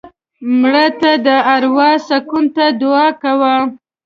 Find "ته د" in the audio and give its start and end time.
0.99-1.27